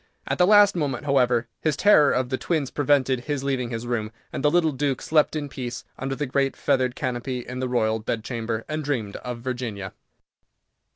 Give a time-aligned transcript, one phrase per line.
[0.27, 4.11] At the last moment, however, his terror of the twins prevented his leaving his room,
[4.33, 7.99] and the little Duke slept in peace under the great feathered canopy in the Royal
[7.99, 9.93] Bedchamber, and dreamed of Virginia.